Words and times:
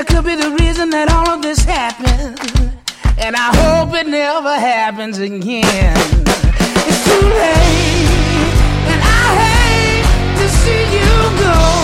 that 0.00 0.06
could 0.06 0.24
be 0.24 0.34
the 0.34 0.50
reason 0.62 0.88
that 0.88 1.12
all 1.12 1.28
of 1.28 1.42
this 1.42 1.62
happened. 1.62 2.40
And 3.18 3.36
I 3.36 3.52
hope 3.60 3.94
it 3.94 4.06
never 4.06 4.54
happens 4.54 5.18
again. 5.18 5.94
It's 6.88 7.04
too 7.04 7.20
late, 7.20 8.48
and 8.92 9.00
I 9.04 9.24
hate 9.44 10.06
to 10.40 10.48
see 10.48 10.84
you 10.96 11.44
go. 11.44 11.79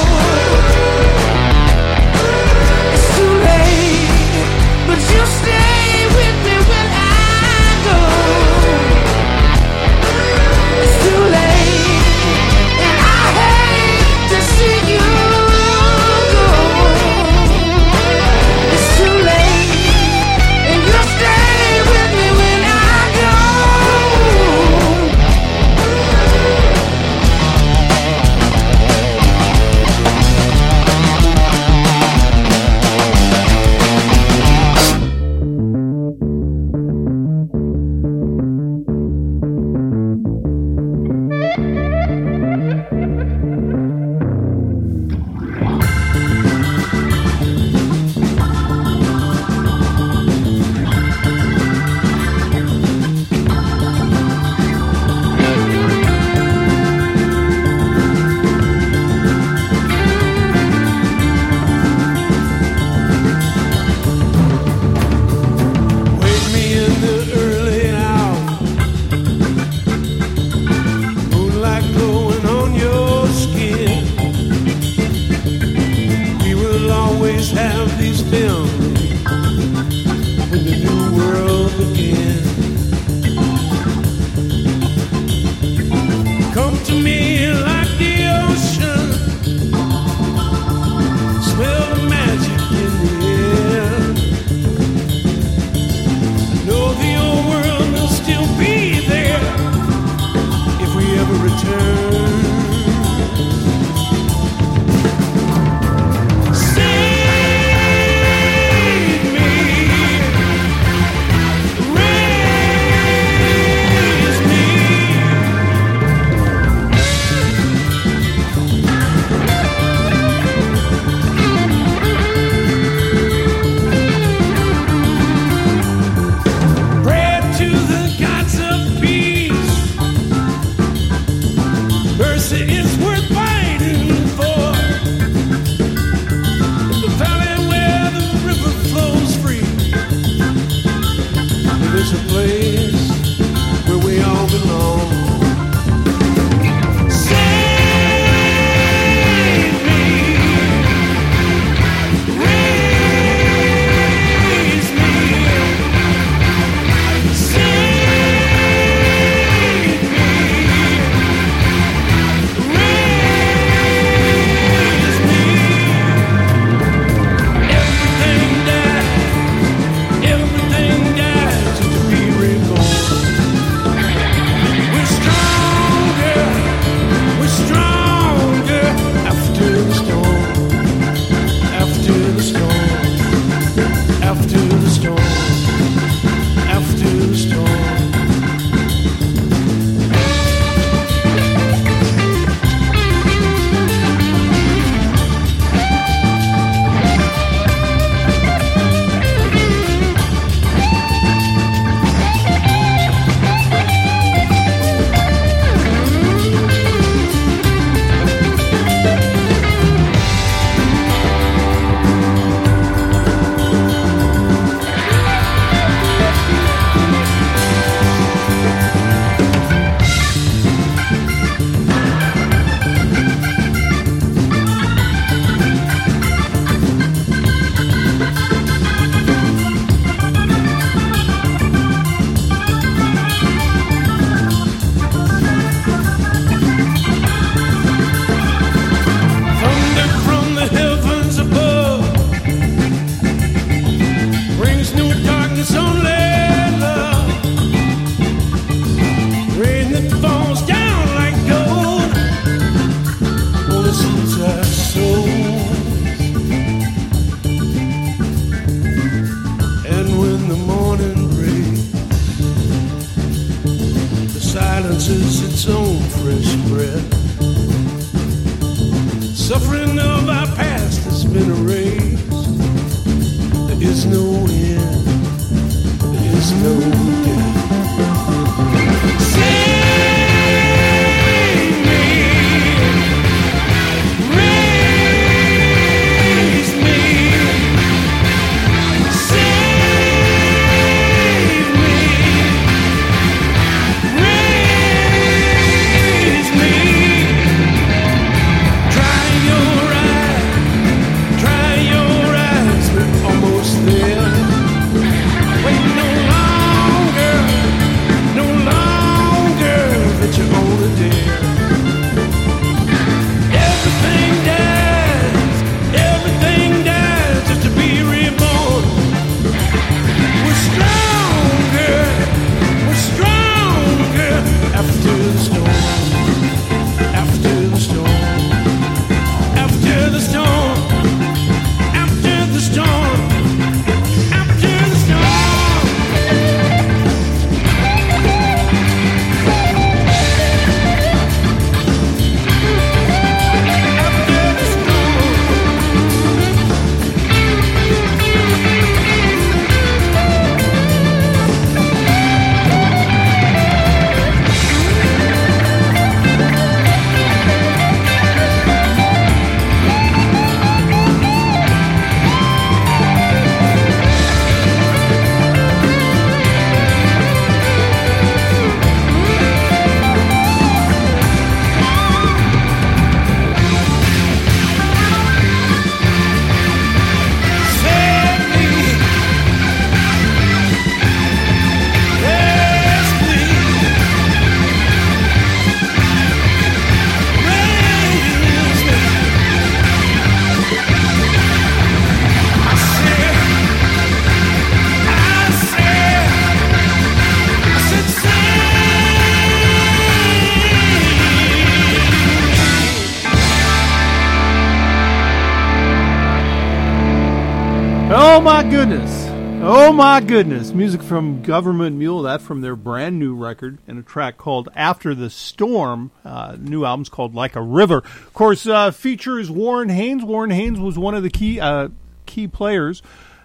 My 409.96 410.20
goodness. 410.20 410.74
Music 410.74 411.02
from 411.02 411.40
Government 411.40 411.96
Mule, 411.96 412.20
that 412.24 412.42
from 412.42 412.60
their 412.60 412.76
brand 412.76 413.18
new 413.18 413.34
record, 413.34 413.78
and 413.88 413.98
a 413.98 414.02
track 414.02 414.36
called 414.36 414.68
After 414.76 415.14
the 415.14 415.30
Storm. 415.30 416.10
Uh, 416.22 416.54
new 416.60 416.84
album's 416.84 417.08
called 417.08 417.34
Like 417.34 417.56
a 417.56 417.62
River. 417.62 417.98
Of 418.04 418.34
course, 418.34 418.66
uh, 418.66 418.90
features 418.90 419.50
Warren 419.50 419.88
Haynes. 419.88 420.22
Warren 420.22 420.50
Haynes 420.50 420.78
was 420.78 420.98
one 420.98 421.14
of 421.14 421.22
the 421.22 421.30
key 421.30 421.58
uh, 421.60 421.88
key 422.26 422.46
players, 422.46 423.02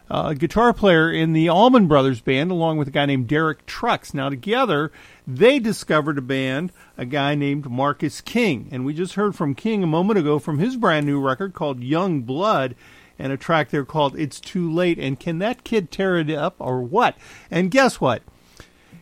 uh, 0.10 0.34
guitar 0.34 0.74
player 0.74 1.10
in 1.10 1.32
the 1.32 1.48
Allman 1.48 1.88
Brothers 1.88 2.20
band, 2.20 2.52
along 2.52 2.78
with 2.78 2.90
a 2.90 2.92
guy 2.92 3.06
named 3.06 3.30
Derek 3.30 3.66
Trucks. 3.66 4.14
Now, 4.14 4.28
together, 4.28 4.92
they 5.26 5.58
discovered 5.58 6.18
a 6.18 6.22
band, 6.22 6.74
a 6.98 7.06
guy 7.06 7.34
named 7.34 7.72
Marcus 7.72 8.20
King. 8.20 8.68
And 8.74 8.84
we 8.84 8.94
just 8.94 9.14
heard 9.14 9.38
from 9.38 9.56
King 9.56 9.84
a 9.84 9.88
moment 9.88 10.20
ago 10.20 10.38
from 10.38 10.60
his 10.60 10.76
brand 10.76 11.06
new 11.06 11.22
record 11.22 11.54
called 11.54 11.82
Young 11.82 12.24
Blood 12.24 12.76
and 13.22 13.32
a 13.32 13.38
track 13.38 13.70
there 13.70 13.86
called 13.86 14.18
It's 14.20 14.40
Too 14.40 14.72
Late. 14.72 14.98
And 14.98 15.20
can 15.20 15.40
that 15.40 15.64
kid 15.64 15.92
tear 15.92 16.18
it 16.18 16.30
up 16.30 16.56
or 16.60 16.82
what? 16.82 17.16
And 17.50 17.72
guess 17.72 18.02
what? 18.02 18.24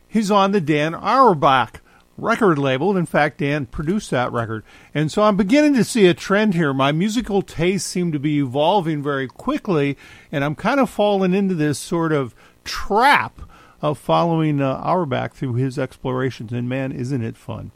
He's 0.07 0.29
on 0.29 0.51
the 0.51 0.61
Dan 0.61 0.93
Auerbach 0.93 1.81
record 2.17 2.57
label. 2.57 2.97
In 2.97 3.05
fact, 3.05 3.37
Dan 3.37 3.65
produced 3.65 4.11
that 4.11 4.31
record. 4.31 4.63
And 4.93 5.11
so 5.11 5.23
I'm 5.23 5.37
beginning 5.37 5.73
to 5.75 5.83
see 5.83 6.05
a 6.07 6.13
trend 6.13 6.53
here. 6.53 6.73
My 6.73 6.91
musical 6.91 7.41
tastes 7.41 7.89
seem 7.89 8.11
to 8.11 8.19
be 8.19 8.39
evolving 8.39 9.01
very 9.01 9.27
quickly, 9.27 9.97
and 10.31 10.43
I'm 10.43 10.55
kind 10.55 10.79
of 10.79 10.89
falling 10.89 11.33
into 11.33 11.55
this 11.55 11.79
sort 11.79 12.11
of 12.11 12.35
trap 12.63 13.39
of 13.81 13.97
following 13.97 14.61
uh, 14.61 14.81
Auerbach 14.83 15.33
through 15.33 15.53
his 15.53 15.79
explorations. 15.79 16.51
And 16.51 16.67
man, 16.67 16.91
isn't 16.91 17.23
it 17.23 17.37
fun! 17.37 17.71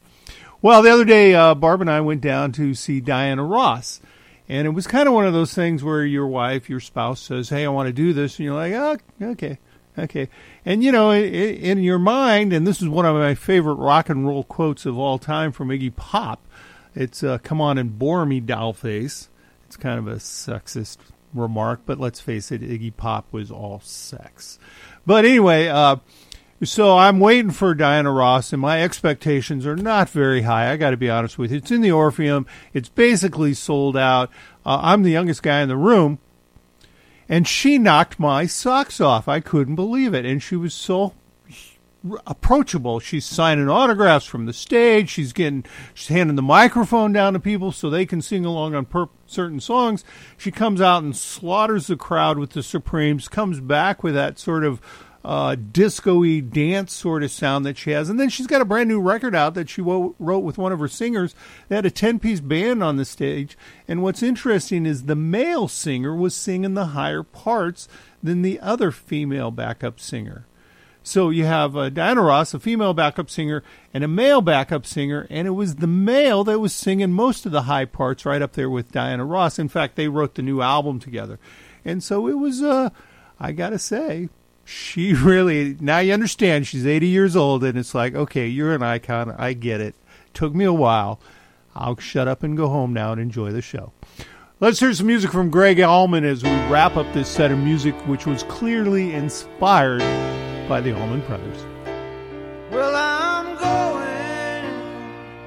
Well, 0.60 0.82
the 0.82 0.90
other 0.90 1.04
day, 1.04 1.34
uh, 1.34 1.54
Barb 1.54 1.80
and 1.80 1.90
I 1.90 2.00
went 2.00 2.20
down 2.20 2.52
to 2.52 2.74
see 2.74 3.00
Diana 3.00 3.44
Ross. 3.44 4.00
And 4.48 4.66
it 4.66 4.70
was 4.70 4.86
kind 4.86 5.08
of 5.08 5.14
one 5.14 5.26
of 5.26 5.32
those 5.32 5.54
things 5.54 5.82
where 5.82 6.04
your 6.04 6.26
wife, 6.26 6.68
your 6.68 6.80
spouse 6.80 7.20
says, 7.20 7.48
Hey, 7.48 7.64
I 7.64 7.68
want 7.68 7.86
to 7.86 7.92
do 7.92 8.12
this. 8.12 8.38
And 8.38 8.44
you're 8.44 8.54
like, 8.54 8.72
Oh, 8.74 8.98
okay, 9.30 9.58
okay. 9.98 10.28
And, 10.64 10.84
you 10.84 10.92
know, 10.92 11.12
in 11.12 11.82
your 11.82 11.98
mind, 11.98 12.52
and 12.52 12.66
this 12.66 12.82
is 12.82 12.88
one 12.88 13.06
of 13.06 13.16
my 13.16 13.34
favorite 13.34 13.74
rock 13.74 14.08
and 14.08 14.26
roll 14.26 14.44
quotes 14.44 14.86
of 14.86 14.98
all 14.98 15.18
time 15.18 15.52
from 15.52 15.68
Iggy 15.68 15.94
Pop 15.94 16.40
it's 16.94 17.24
uh, 17.24 17.38
Come 17.38 17.60
on 17.60 17.78
and 17.78 17.98
bore 17.98 18.24
me, 18.24 18.40
dollface. 18.40 19.28
It's 19.66 19.76
kind 19.76 19.98
of 19.98 20.06
a 20.06 20.16
sexist 20.16 20.98
remark, 21.32 21.80
but 21.84 21.98
let's 21.98 22.20
face 22.20 22.52
it, 22.52 22.62
Iggy 22.62 22.96
Pop 22.96 23.26
was 23.32 23.50
all 23.50 23.80
sex. 23.80 24.58
But 25.04 25.24
anyway, 25.24 25.66
uh, 25.66 25.96
so 26.68 26.96
I'm 26.96 27.20
waiting 27.20 27.50
for 27.50 27.74
Diana 27.74 28.10
Ross, 28.10 28.52
and 28.52 28.60
my 28.60 28.82
expectations 28.82 29.66
are 29.66 29.76
not 29.76 30.10
very 30.10 30.42
high. 30.42 30.70
I 30.70 30.76
got 30.76 30.90
to 30.90 30.96
be 30.96 31.10
honest 31.10 31.38
with 31.38 31.50
you. 31.50 31.58
It's 31.58 31.70
in 31.70 31.80
the 31.80 31.92
Orpheum. 31.92 32.46
It's 32.72 32.88
basically 32.88 33.54
sold 33.54 33.96
out. 33.96 34.30
Uh, 34.64 34.78
I'm 34.82 35.02
the 35.02 35.10
youngest 35.10 35.42
guy 35.42 35.60
in 35.60 35.68
the 35.68 35.76
room, 35.76 36.18
and 37.28 37.46
she 37.48 37.78
knocked 37.78 38.18
my 38.18 38.46
socks 38.46 39.00
off. 39.00 39.28
I 39.28 39.40
couldn't 39.40 39.76
believe 39.76 40.14
it, 40.14 40.24
and 40.24 40.42
she 40.42 40.56
was 40.56 40.74
so 40.74 41.14
approachable. 42.26 43.00
She's 43.00 43.24
signing 43.24 43.68
autographs 43.68 44.26
from 44.26 44.46
the 44.46 44.52
stage. 44.52 45.08
She's 45.08 45.32
getting, 45.32 45.64
she's 45.94 46.08
handing 46.08 46.36
the 46.36 46.42
microphone 46.42 47.12
down 47.12 47.32
to 47.32 47.40
people 47.40 47.72
so 47.72 47.88
they 47.88 48.06
can 48.06 48.20
sing 48.20 48.44
along 48.44 48.74
on 48.74 48.84
per- 48.84 49.08
certain 49.26 49.60
songs. 49.60 50.04
She 50.36 50.50
comes 50.50 50.80
out 50.80 51.02
and 51.02 51.16
slaughters 51.16 51.86
the 51.86 51.96
crowd 51.96 52.38
with 52.38 52.50
the 52.50 52.62
Supremes. 52.62 53.28
Comes 53.28 53.60
back 53.60 54.02
with 54.02 54.14
that 54.14 54.38
sort 54.38 54.64
of 54.64 54.80
uh, 55.24 55.56
disco-y 55.56 56.40
dance 56.40 56.92
sort 56.92 57.22
of 57.22 57.30
sound 57.30 57.64
that 57.64 57.78
she 57.78 57.90
has, 57.92 58.10
and 58.10 58.20
then 58.20 58.28
she's 58.28 58.46
got 58.46 58.60
a 58.60 58.64
brand 58.66 58.88
new 58.88 59.00
record 59.00 59.34
out 59.34 59.54
that 59.54 59.70
she 59.70 59.80
wrote 59.80 60.16
with 60.18 60.58
one 60.58 60.72
of 60.72 60.80
her 60.80 60.88
singers. 60.88 61.34
They 61.68 61.76
had 61.76 61.86
a 61.86 61.90
ten-piece 61.90 62.40
band 62.40 62.82
on 62.82 62.96
the 62.96 63.04
stage, 63.04 63.56
and 63.88 64.02
what's 64.02 64.22
interesting 64.22 64.84
is 64.84 65.04
the 65.04 65.16
male 65.16 65.68
singer 65.68 66.14
was 66.14 66.34
singing 66.34 66.74
the 66.74 66.86
higher 66.86 67.22
parts 67.22 67.88
than 68.22 68.42
the 68.42 68.60
other 68.60 68.90
female 68.90 69.50
backup 69.50 69.98
singer. 69.98 70.46
So 71.02 71.28
you 71.28 71.44
have 71.44 71.76
uh, 71.76 71.90
Diana 71.90 72.22
Ross, 72.22 72.54
a 72.54 72.58
female 72.58 72.94
backup 72.94 73.28
singer, 73.28 73.62
and 73.92 74.02
a 74.04 74.08
male 74.08 74.40
backup 74.40 74.86
singer, 74.86 75.26
and 75.28 75.46
it 75.46 75.52
was 75.52 75.76
the 75.76 75.86
male 75.86 76.44
that 76.44 76.60
was 76.60 76.74
singing 76.74 77.12
most 77.12 77.44
of 77.44 77.52
the 77.52 77.62
high 77.62 77.84
parts, 77.84 78.24
right 78.24 78.40
up 78.40 78.52
there 78.52 78.70
with 78.70 78.92
Diana 78.92 79.24
Ross. 79.24 79.58
In 79.58 79.68
fact, 79.68 79.96
they 79.96 80.08
wrote 80.08 80.34
the 80.34 80.42
new 80.42 80.60
album 80.60 81.00
together, 81.00 81.38
and 81.84 82.02
so 82.02 82.26
it 82.26 82.38
was. 82.38 82.62
Uh, 82.62 82.90
I 83.40 83.50
gotta 83.50 83.80
say, 83.80 84.28
she 84.64 85.12
really 85.14 85.76
now 85.80 85.98
you 85.98 86.12
understand 86.12 86.66
she's 86.66 86.86
80 86.86 87.06
years 87.06 87.36
old 87.36 87.64
and 87.64 87.78
it's 87.78 87.94
like 87.94 88.14
okay 88.14 88.46
you're 88.46 88.74
an 88.74 88.82
icon. 88.82 89.34
I 89.38 89.52
get 89.52 89.80
it. 89.80 89.94
Took 90.32 90.54
me 90.54 90.64
a 90.64 90.72
while. 90.72 91.20
I'll 91.74 91.98
shut 91.98 92.28
up 92.28 92.42
and 92.42 92.56
go 92.56 92.68
home 92.68 92.92
now 92.92 93.12
and 93.12 93.20
enjoy 93.20 93.50
the 93.52 93.62
show. 93.62 93.92
Let's 94.60 94.78
hear 94.78 94.94
some 94.94 95.08
music 95.08 95.32
from 95.32 95.50
Gregg 95.50 95.80
Allman 95.80 96.24
as 96.24 96.42
we 96.42 96.50
wrap 96.70 96.96
up 96.96 97.12
this 97.12 97.28
set 97.28 97.50
of 97.50 97.58
music 97.58 97.94
which 98.06 98.24
was 98.24 98.44
clearly 98.44 99.12
inspired 99.12 100.00
by 100.68 100.80
the 100.80 100.96
allman 100.96 101.20
brothers. 101.26 101.64
Well 102.70 102.94
i'm 102.94 103.56
going 103.58 104.64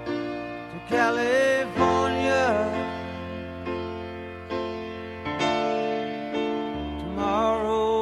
to 0.05 0.79
california 0.87 2.45
tomorrow. 6.99 7.96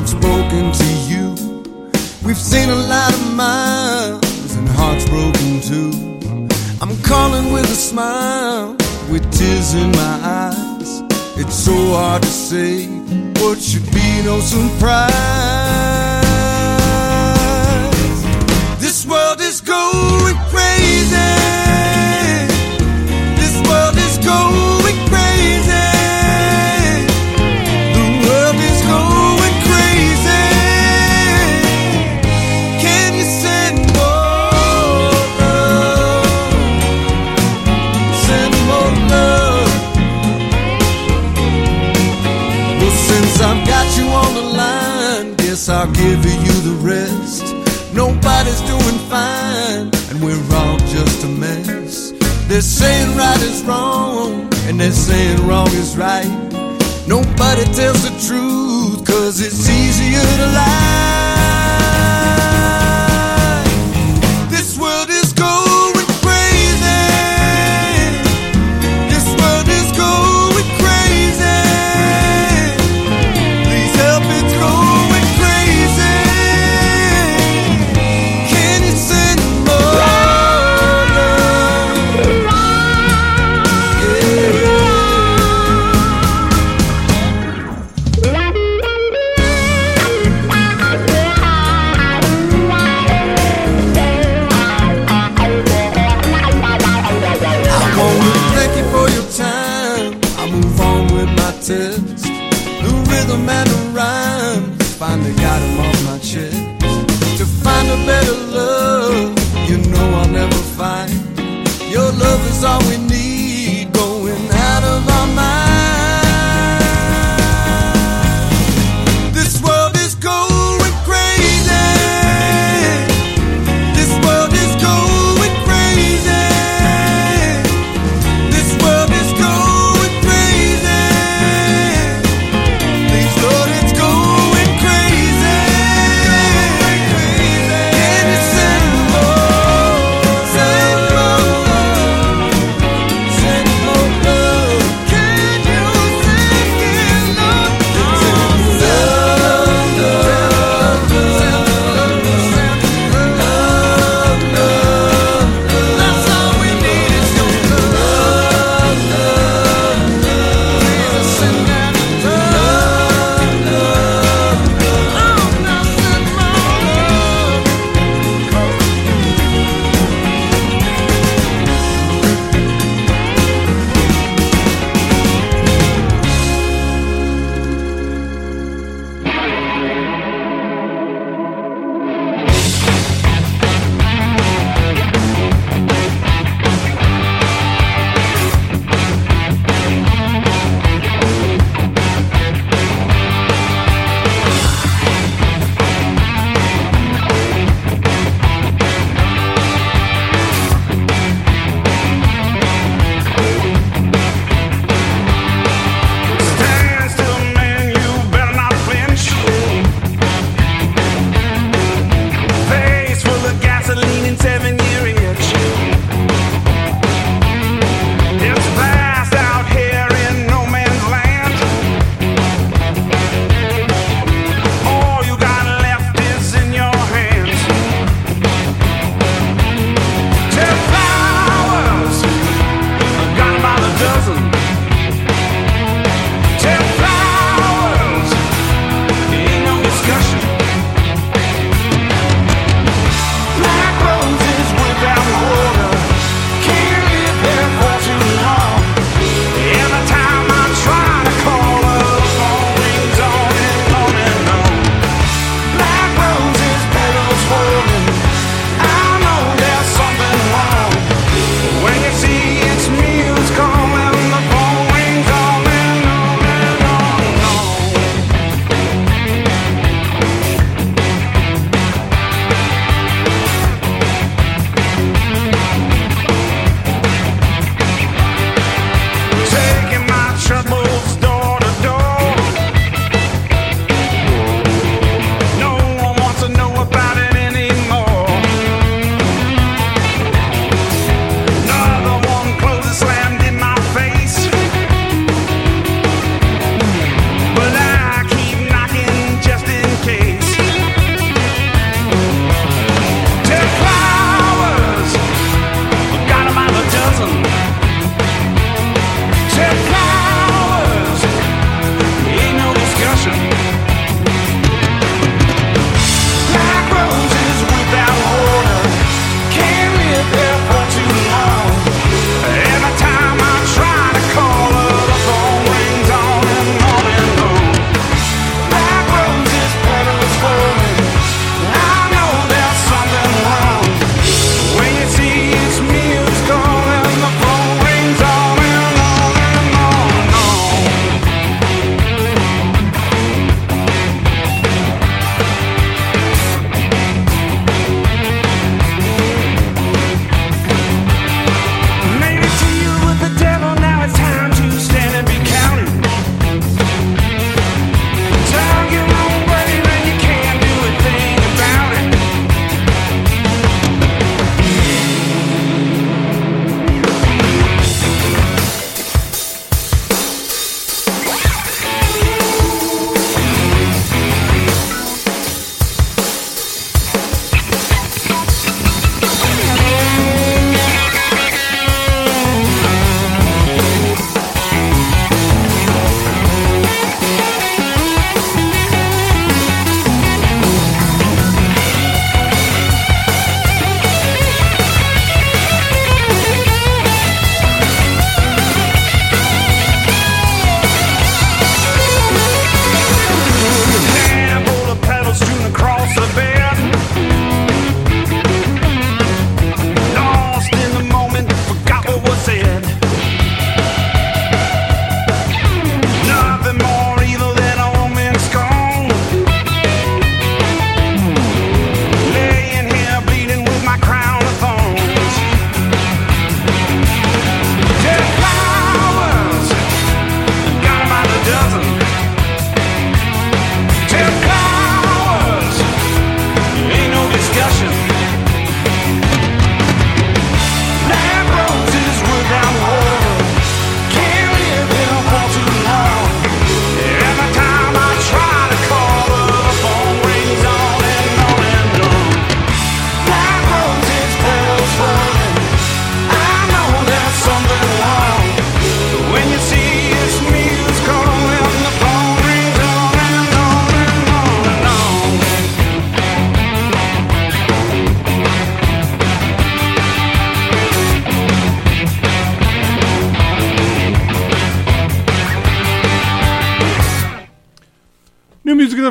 some 0.00 0.20
smoke. 0.20 0.29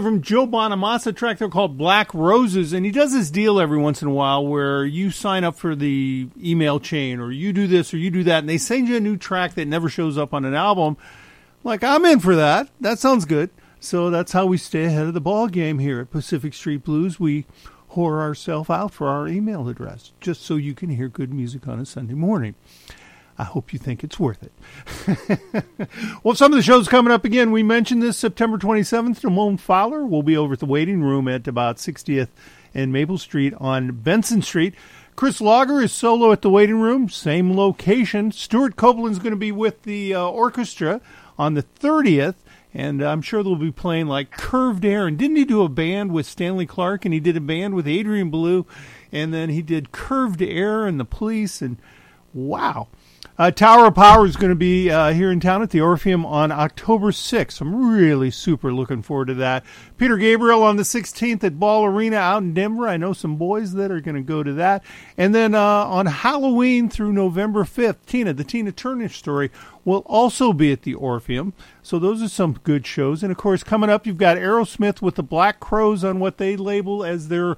From 0.09 0.23
Joe 0.23 0.47
Bonamassa, 0.47 1.15
track 1.15 1.37
they're 1.37 1.49
called 1.49 1.77
Black 1.77 2.11
Roses, 2.15 2.73
and 2.73 2.83
he 2.83 2.91
does 2.91 3.13
this 3.13 3.29
deal 3.29 3.59
every 3.59 3.77
once 3.77 4.01
in 4.01 4.07
a 4.07 4.11
while 4.11 4.43
where 4.43 4.83
you 4.83 5.11
sign 5.11 5.43
up 5.43 5.55
for 5.55 5.75
the 5.75 6.27
email 6.43 6.79
chain, 6.79 7.19
or 7.19 7.31
you 7.31 7.53
do 7.53 7.67
this, 7.67 7.93
or 7.93 7.97
you 7.97 8.09
do 8.09 8.23
that, 8.23 8.39
and 8.39 8.49
they 8.49 8.57
send 8.57 8.87
you 8.87 8.97
a 8.97 8.99
new 8.99 9.17
track 9.17 9.53
that 9.53 9.67
never 9.67 9.87
shows 9.87 10.17
up 10.17 10.33
on 10.33 10.45
an 10.45 10.55
album. 10.55 10.97
Like 11.63 11.83
I'm 11.83 12.05
in 12.05 12.21
for 12.21 12.35
that. 12.35 12.69
That 12.81 12.97
sounds 12.97 13.25
good. 13.25 13.51
So 13.79 14.09
that's 14.09 14.31
how 14.31 14.47
we 14.47 14.57
stay 14.57 14.85
ahead 14.85 15.05
of 15.05 15.13
the 15.13 15.21
ball 15.21 15.47
game 15.47 15.77
here 15.77 15.99
at 15.99 16.09
Pacific 16.09 16.55
Street 16.55 16.83
Blues. 16.83 17.19
We 17.19 17.45
whore 17.91 18.19
ourselves 18.19 18.71
out 18.71 18.91
for 18.91 19.09
our 19.09 19.27
email 19.27 19.69
address, 19.69 20.11
just 20.19 20.41
so 20.41 20.55
you 20.55 20.73
can 20.73 20.89
hear 20.89 21.07
good 21.07 21.31
music 21.31 21.67
on 21.67 21.79
a 21.79 21.85
Sunday 21.85 22.15
morning. 22.15 22.55
I 23.39 23.45
hope 23.45 23.71
you 23.71 23.79
think 23.79 24.03
it's 24.03 24.19
worth 24.19 24.43
it. 24.43 25.63
well, 26.23 26.35
some 26.35 26.51
of 26.51 26.57
the 26.57 26.61
shows 26.61 26.89
coming 26.89 27.13
up 27.13 27.23
again. 27.23 27.51
We 27.51 27.63
mentioned 27.63 28.03
this 28.03 28.17
September 28.17 28.57
27th. 28.57 29.23
Ramon 29.23 29.55
Fowler 29.55 30.05
will 30.05 30.23
be 30.23 30.35
over 30.35 30.53
at 30.53 30.59
the 30.59 30.65
waiting 30.65 31.01
room 31.01 31.29
at 31.29 31.47
about 31.47 31.77
60th 31.77 32.27
and 32.73 32.91
Maple 32.91 33.17
Street 33.17 33.53
on 33.57 33.93
Benson 33.93 34.41
Street. 34.41 34.75
Chris 35.15 35.39
Lager 35.39 35.81
is 35.81 35.93
solo 35.93 36.33
at 36.33 36.41
the 36.41 36.49
waiting 36.49 36.81
room, 36.81 37.07
same 37.07 37.55
location. 37.55 38.33
Stewart 38.33 38.75
Copeland's 38.75 39.19
going 39.19 39.31
to 39.31 39.37
be 39.37 39.53
with 39.53 39.83
the 39.83 40.13
uh, 40.13 40.21
orchestra 40.21 40.99
on 41.37 41.53
the 41.53 41.63
30th, 41.63 42.35
and 42.73 43.01
I'm 43.01 43.21
sure 43.21 43.41
they'll 43.41 43.55
be 43.55 43.71
playing 43.71 44.07
like 44.07 44.31
Curved 44.31 44.83
Air. 44.83 45.07
And 45.07 45.17
didn't 45.17 45.37
he 45.37 45.45
do 45.45 45.63
a 45.63 45.69
band 45.69 46.11
with 46.11 46.25
Stanley 46.25 46.65
Clarke? 46.65 47.05
And 47.05 47.13
he 47.13 47.21
did 47.21 47.37
a 47.37 47.41
band 47.41 47.73
with 47.73 47.87
Adrian 47.87 48.29
Belew, 48.29 48.65
and 49.13 49.33
then 49.33 49.49
he 49.49 49.61
did 49.61 49.93
Curved 49.93 50.41
Air 50.41 50.85
and 50.85 50.99
the 50.99 51.05
Police, 51.05 51.61
and 51.61 51.77
wow. 52.33 52.89
Uh, 53.39 53.49
Tower 53.49 53.85
of 53.85 53.95
Power 53.95 54.25
is 54.25 54.35
going 54.35 54.49
to 54.49 54.55
be 54.55 54.91
uh, 54.91 55.13
here 55.13 55.31
in 55.31 55.39
town 55.39 55.61
at 55.61 55.69
the 55.69 55.79
Orpheum 55.79 56.25
on 56.25 56.51
October 56.51 57.11
6th. 57.11 57.61
I'm 57.61 57.89
really 57.89 58.31
super 58.31 58.73
looking 58.73 59.01
forward 59.01 59.27
to 59.27 59.33
that. 59.35 59.63
Peter 59.97 60.17
Gabriel 60.17 60.61
on 60.61 60.75
the 60.75 60.83
16th 60.83 61.41
at 61.45 61.57
Ball 61.57 61.85
Arena 61.85 62.17
out 62.17 62.43
in 62.43 62.53
Denver. 62.53 62.85
I 62.85 62.97
know 62.97 63.13
some 63.13 63.37
boys 63.37 63.71
that 63.75 63.91
are 63.91 64.01
going 64.01 64.17
to 64.17 64.21
go 64.21 64.43
to 64.43 64.51
that. 64.55 64.83
And 65.17 65.33
then 65.33 65.55
uh, 65.55 65.61
on 65.61 66.07
Halloween 66.07 66.89
through 66.89 67.13
November 67.13 67.63
5th, 67.63 68.05
Tina, 68.05 68.33
the 68.33 68.43
Tina 68.43 68.73
Turner 68.73 69.07
story, 69.07 69.51
will 69.85 70.03
also 70.05 70.51
be 70.51 70.73
at 70.73 70.81
the 70.81 70.95
Orpheum. 70.95 71.53
So 71.81 71.97
those 71.97 72.21
are 72.21 72.27
some 72.27 72.59
good 72.65 72.85
shows. 72.85 73.23
And 73.23 73.31
of 73.31 73.37
course, 73.37 73.63
coming 73.63 73.89
up, 73.89 74.05
you've 74.05 74.17
got 74.17 74.35
Aerosmith 74.35 75.01
with 75.01 75.15
the 75.15 75.23
Black 75.23 75.61
Crowes 75.61 76.03
on 76.03 76.19
what 76.19 76.39
they 76.39 76.57
label 76.57 77.05
as 77.05 77.29
their 77.29 77.55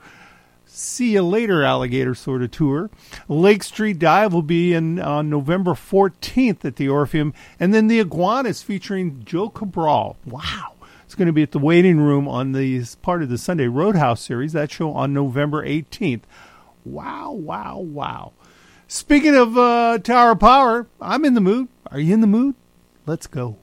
See 0.73 1.11
You 1.13 1.23
Later 1.23 1.63
Alligator 1.63 2.15
sort 2.15 2.41
of 2.41 2.51
tour. 2.51 2.89
Lake 3.27 3.61
Street 3.61 3.99
Dive 3.99 4.31
will 4.31 4.41
be 4.41 4.73
in 4.73 4.99
on 4.99 5.29
November 5.29 5.71
14th 5.71 6.63
at 6.63 6.77
the 6.77 6.87
Orpheum. 6.87 7.33
And 7.59 7.73
then 7.73 7.87
the 7.87 7.99
Iguanas 7.99 8.63
featuring 8.63 9.21
Joe 9.25 9.49
Cabral. 9.49 10.15
Wow. 10.25 10.75
It's 11.03 11.13
going 11.13 11.25
to 11.27 11.33
be 11.33 11.43
at 11.43 11.51
the 11.51 11.59
waiting 11.59 11.99
room 11.99 12.25
on 12.25 12.53
the 12.53 12.85
part 13.01 13.21
of 13.21 13.27
the 13.27 13.37
Sunday 13.37 13.67
Roadhouse 13.67 14.21
series. 14.21 14.53
That 14.53 14.71
show 14.71 14.93
on 14.93 15.13
November 15.13 15.61
18th. 15.65 16.21
Wow, 16.85 17.33
wow, 17.33 17.77
wow. 17.77 18.31
Speaking 18.87 19.35
of 19.35 19.57
uh, 19.57 19.99
Tower 19.99 20.37
Power, 20.37 20.87
I'm 21.01 21.25
in 21.25 21.33
the 21.33 21.41
mood. 21.41 21.67
Are 21.87 21.99
you 21.99 22.13
in 22.13 22.21
the 22.21 22.27
mood? 22.27 22.55
Let's 23.05 23.27
go. 23.27 23.57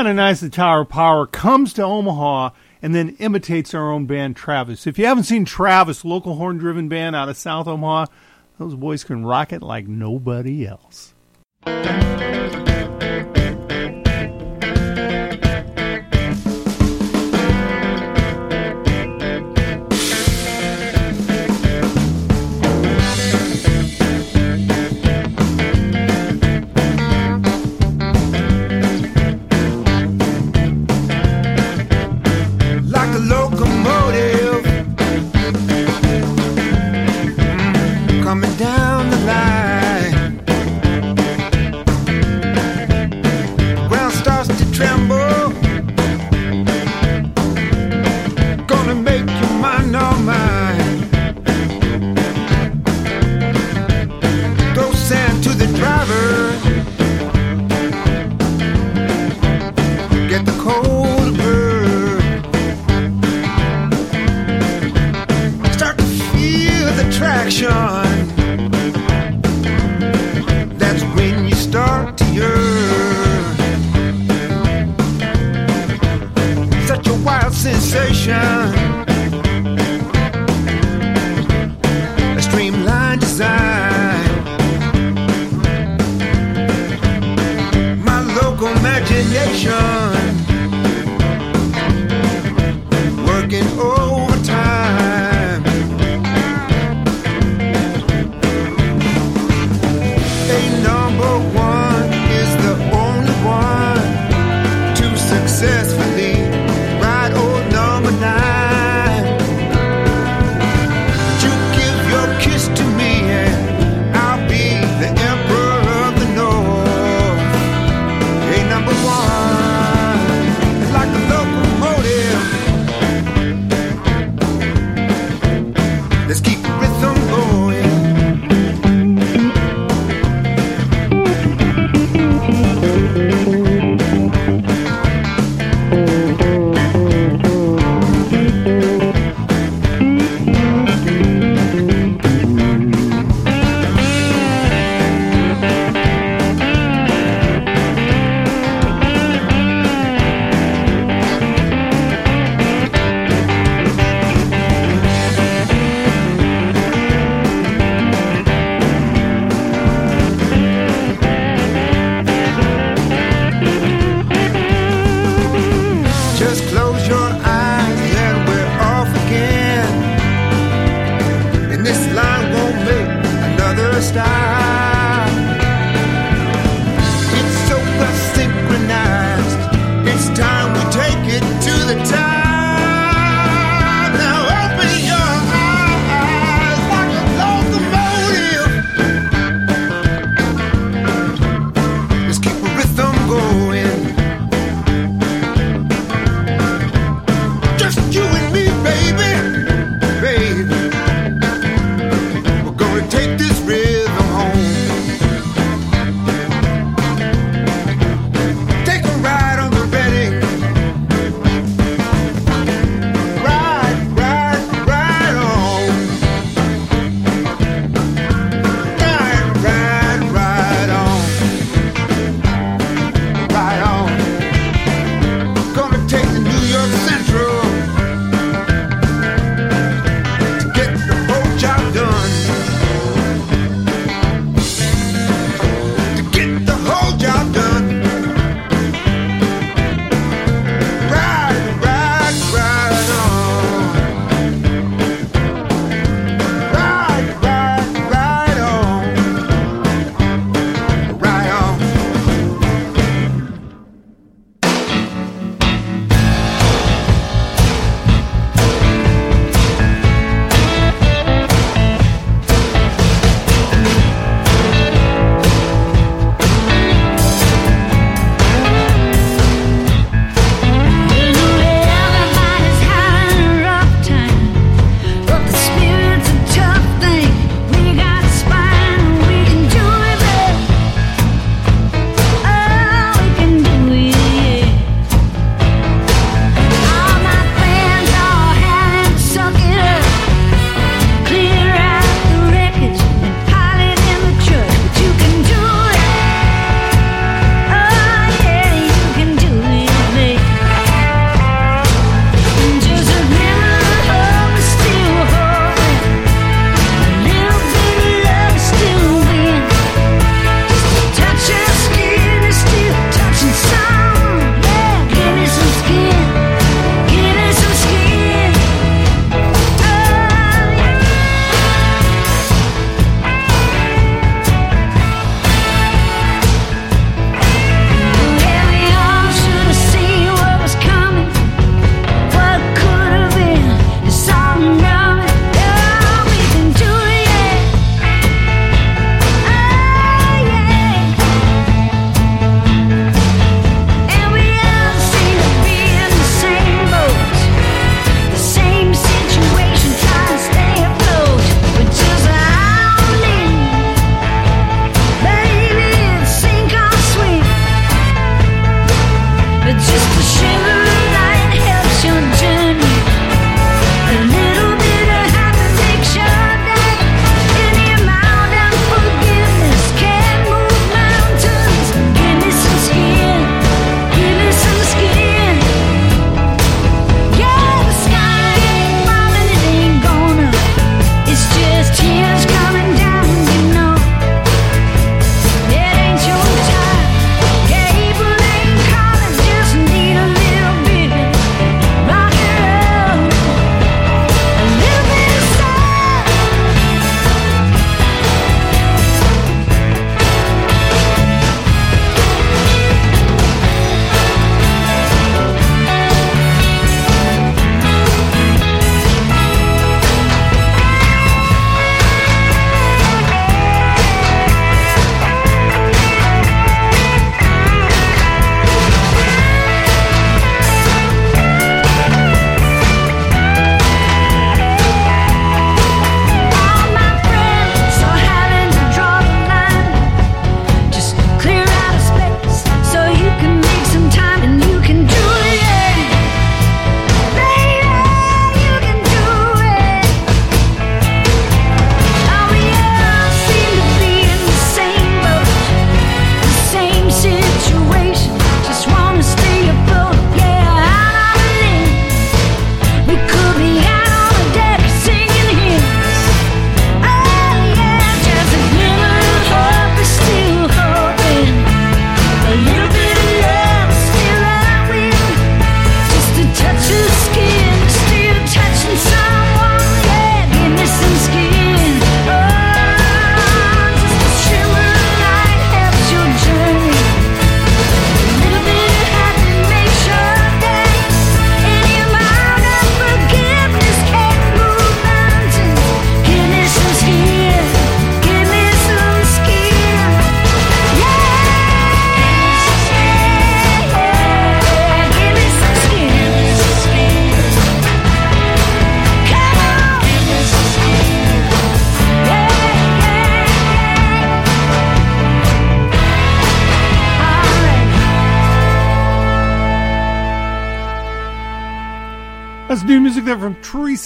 kind 0.00 0.08
of 0.08 0.16
nice 0.16 0.40
that 0.40 0.50
Tower 0.50 0.86
Power 0.86 1.26
comes 1.26 1.74
to 1.74 1.82
Omaha 1.82 2.52
and 2.80 2.94
then 2.94 3.16
imitates 3.18 3.74
our 3.74 3.92
own 3.92 4.06
band 4.06 4.34
Travis. 4.34 4.86
If 4.86 4.98
you 4.98 5.04
haven't 5.04 5.24
seen 5.24 5.44
Travis, 5.44 6.06
local 6.06 6.36
horn 6.36 6.56
driven 6.56 6.88
band 6.88 7.14
out 7.14 7.28
of 7.28 7.36
South 7.36 7.68
Omaha, 7.68 8.06
those 8.56 8.74
boys 8.74 9.04
can 9.04 9.26
rock 9.26 9.52
it 9.52 9.60
like 9.60 9.86
nobody 9.86 10.66
else. 10.66 11.12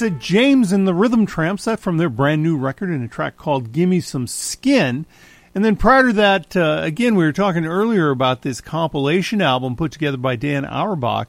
Teresa 0.04 0.18
James 0.20 0.70
and 0.70 0.86
the 0.86 0.92
Rhythm 0.92 1.24
Tramps. 1.24 1.64
That 1.64 1.80
from 1.80 1.96
their 1.96 2.10
brand 2.10 2.42
new 2.42 2.58
record 2.58 2.90
in 2.90 3.02
a 3.02 3.08
track 3.08 3.38
called 3.38 3.72
"Gimme 3.72 4.00
Some 4.00 4.26
Skin." 4.26 5.06
And 5.54 5.64
then 5.64 5.76
prior 5.76 6.08
to 6.08 6.12
that, 6.14 6.54
uh, 6.56 6.80
again, 6.82 7.14
we 7.14 7.24
were 7.24 7.32
talking 7.32 7.64
earlier 7.64 8.10
about 8.10 8.42
this 8.42 8.60
compilation 8.60 9.40
album 9.40 9.76
put 9.76 9.92
together 9.92 10.16
by 10.18 10.36
Dan 10.36 10.66
Auerbach. 10.66 11.28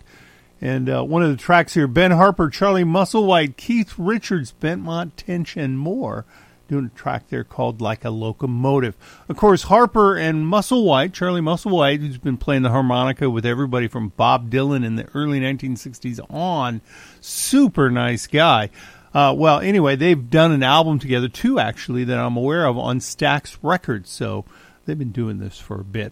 And 0.60 0.90
uh, 0.90 1.04
one 1.04 1.22
of 1.24 1.30
the 1.30 1.38
tracks 1.38 1.76
here, 1.76 1.88
Ben 1.88 2.12
Harper, 2.12 2.50
Charlie 2.50 2.84
Musselwhite, 2.84 3.56
Keith 3.56 3.94
Richards, 3.98 4.54
Benmont 4.60 5.12
Tench, 5.16 5.56
and 5.56 5.80
more 5.80 6.26
doing 6.68 6.86
a 6.86 6.98
track 6.98 7.28
there 7.30 7.44
called 7.44 7.82
Like 7.82 8.06
a 8.06 8.10
Locomotive. 8.10 8.96
Of 9.30 9.38
course, 9.38 9.64
Harper 9.64 10.16
and 10.16 10.46
Musselwhite, 10.46 11.14
Charlie 11.14 11.42
Musselwhite, 11.42 12.00
who's 12.00 12.18
been 12.18 12.38
playing 12.38 12.64
the 12.64 12.70
harmonica 12.70 13.30
with 13.30 13.46
everybody 13.46 13.88
from 13.88 14.10
Bob 14.10 14.50
Dylan 14.50 14.86
in 14.86 14.96
the 14.96 15.08
early 15.14 15.40
1960s 15.40 16.20
on, 16.30 16.82
super 17.22 17.90
nice 17.90 18.28
guy. 18.28 18.70
Uh, 19.14 19.34
well, 19.36 19.60
anyway, 19.60 19.96
they've 19.96 20.30
done 20.30 20.52
an 20.52 20.64
album 20.64 21.00
together, 21.00 21.30
too, 21.30 21.58
actually, 21.60 22.04
that 22.04 22.20
I'm 22.20 22.36
aware 22.36 22.66
of 22.66 22.78
on 22.78 23.00
Stax 23.00 23.58
Records, 23.62 24.10
so 24.10 24.44
they've 24.86 25.00
been 25.00 25.12
doing 25.12 25.40
this 25.40 25.58
for 25.58 25.80
a 25.80 25.86
bit. 25.86 26.12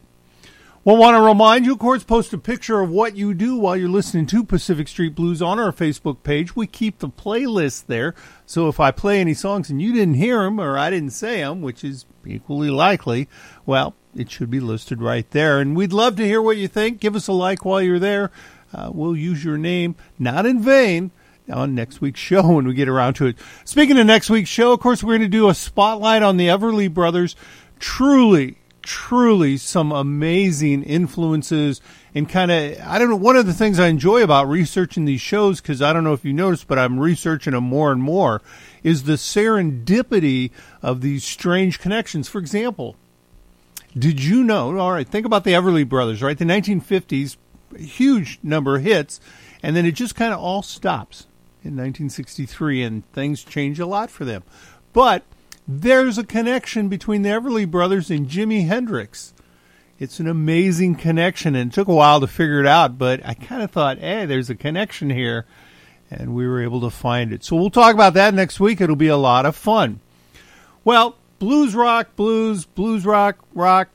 Well, 0.86 0.98
I 0.98 1.00
want 1.00 1.16
to 1.16 1.22
remind 1.22 1.66
you, 1.66 1.72
of 1.72 1.80
course, 1.80 2.04
post 2.04 2.34
a 2.34 2.38
picture 2.38 2.82
of 2.82 2.90
what 2.90 3.16
you 3.16 3.34
do 3.34 3.56
while 3.56 3.78
you're 3.78 3.88
listening 3.88 4.26
to 4.26 4.44
Pacific 4.44 4.90
Street 4.90 5.16
Blues 5.16 5.42
on 5.42 5.58
our 5.58 5.72
Facebook 5.72 6.24
page. 6.24 6.58
We 6.58 6.68
keep 6.68 7.00
the 7.00 7.08
playlist 7.08 7.86
there, 7.86 8.14
so 8.46 8.68
if 8.68 8.82
I 8.82 8.92
play 8.92 9.22
any 9.22 9.34
songs 9.34 9.70
and 9.70 9.82
you 9.82 9.94
didn't 9.94 10.16
hear 10.16 10.44
them 10.44 10.60
or 10.60 10.78
I 10.78 10.90
didn't 10.90 11.12
say 11.12 11.38
them, 11.38 11.62
which 11.62 11.86
is 11.86 12.06
equally 12.26 12.70
likely, 12.70 13.30
well, 13.66 13.96
it 14.14 14.30
should 14.30 14.50
be 14.50 14.60
listed 14.60 15.02
right 15.02 15.30
there. 15.32 15.62
And 15.62 15.74
we'd 15.74 15.94
love 15.94 16.18
to 16.18 16.26
hear 16.26 16.42
what 16.42 16.58
you 16.58 16.68
think. 16.68 17.00
Give 17.00 17.16
us 17.16 17.30
a 17.30 17.32
like 17.32 17.64
while 17.64 17.82
you're 17.82 17.98
there. 17.98 18.30
Uh, 18.74 18.92
we'll 18.94 19.16
use 19.16 19.42
your 19.42 19.58
name, 19.58 19.96
not 20.20 20.46
in 20.46 20.62
vain, 20.62 21.12
on 21.50 21.74
next 21.74 22.02
week's 22.02 22.20
show 22.20 22.46
when 22.56 22.68
we 22.68 22.74
get 22.74 22.90
around 22.90 23.14
to 23.14 23.28
it. 23.28 23.38
Speaking 23.64 23.98
of 23.98 24.06
next 24.06 24.30
week's 24.30 24.50
show, 24.50 24.74
of 24.74 24.82
course, 24.82 25.02
we're 25.02 25.18
going 25.18 25.22
to 25.22 25.28
do 25.30 25.48
a 25.48 25.56
spotlight 25.56 26.24
on 26.24 26.36
the 26.36 26.48
Everly 26.48 26.94
Brothers. 26.94 27.38
Truly, 27.80 28.58
truly 28.84 29.58
some 29.58 29.92
amazing 29.92 30.84
influences 30.84 31.82
and 32.14 32.30
kind 32.30 32.52
of 32.52 32.78
I 32.86 33.00
don't 33.00 33.10
know 33.10 33.16
one 33.16 33.38
of 33.38 33.46
the 33.46 33.54
things 33.54 33.80
I 33.80 33.88
enjoy 33.88 34.22
about 34.22 34.48
researching 34.48 35.06
these 35.06 35.22
shows 35.22 35.62
cuz 35.62 35.82
I 35.82 35.94
don't 35.94 36.04
know 36.04 36.14
if 36.14 36.26
you 36.26 36.34
noticed 36.34 36.68
but 36.68 36.78
I'm 36.78 37.00
researching 37.00 37.54
them 37.54 37.64
more 37.64 37.92
and 37.92 38.04
more 38.04 38.42
is 38.84 39.04
the 39.04 39.14
serendipity 39.14 40.52
of 40.82 41.02
these 41.02 41.24
strange 41.24 41.80
connections. 41.80 42.28
For 42.28 42.40
example 42.40 42.96
did 43.98 44.24
you 44.24 44.44
know 44.44 44.78
all 44.78 44.92
right 44.92 45.08
think 45.08 45.26
about 45.26 45.46
the 45.46 45.54
Everly 45.54 45.88
brothers 45.88 46.22
right? 46.22 46.38
The 46.38 46.46
1950s 46.46 47.38
huge 47.78 48.38
number 48.44 48.76
of 48.76 48.84
hits 48.84 49.20
and 49.64 49.76
then 49.76 49.86
it 49.86 49.94
just 49.94 50.16
kind 50.16 50.34
of 50.34 50.40
all 50.40 50.62
stops 50.62 51.28
in 51.64 51.72
1963 51.72 52.84
and 52.84 53.12
things 53.14 53.44
change 53.44 53.80
a 53.80 53.86
lot 53.86 54.12
for 54.12 54.26
them. 54.26 54.44
But 54.92 55.24
there's 55.68 56.18
a 56.18 56.24
connection 56.24 56.89
between 56.89 57.22
the 57.22 57.30
Everly 57.30 57.70
brothers 57.70 58.09
and 58.09 58.28
Jimi 58.28 58.68
Hendrix. 58.68 59.34
It's 59.99 60.20
an 60.20 60.28
amazing 60.28 60.95
connection, 60.95 61.55
and 61.55 61.72
it 61.72 61.76
took 61.76 61.88
a 61.88 61.93
while 61.93 62.20
to 62.20 62.28
figure 62.28 62.59
it 62.59 62.68
out, 62.68 62.97
but 62.97 63.26
I 63.26 63.34
kind 63.34 63.61
of 63.61 63.72
thought, 63.72 63.99
hey, 63.99 64.26
there's 64.26 64.49
a 64.49 64.55
connection 64.55 65.09
here, 65.09 65.45
and 66.09 66.36
we 66.36 66.47
were 66.47 66.61
able 66.61 66.82
to 66.82 66.89
find 66.89 67.32
it. 67.32 67.43
So 67.43 67.55
we'll 67.55 67.70
talk 67.70 67.93
about 67.93 68.16
that 68.16 68.34
next 68.34 68.59
week. 68.59 68.82
It'll 68.82 68.95
be 68.95 69.07
a 69.07 69.18
lot 69.18 69.45
of 69.45 69.55
fun. 69.55 69.99
Well, 70.84 71.16
blues 71.39 71.76
rock, 71.76 72.16
blues, 72.16 72.66
blues 72.66 73.05
rock, 73.05 73.38
rock, 73.53 73.89